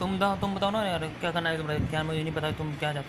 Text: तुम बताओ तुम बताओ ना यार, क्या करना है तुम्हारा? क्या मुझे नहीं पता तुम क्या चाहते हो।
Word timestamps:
तुम 0.00 0.16
बताओ 0.16 0.36
तुम 0.36 0.54
बताओ 0.54 0.70
ना 0.70 0.82
यार, 0.86 1.00
क्या 1.20 1.30
करना 1.30 1.48
है 1.50 1.56
तुम्हारा? 1.56 1.78
क्या 1.90 2.02
मुझे 2.02 2.22
नहीं 2.22 2.32
पता 2.32 2.50
तुम 2.52 2.66
क्या 2.74 2.92
चाहते 2.92 2.98
हो। 2.98 3.04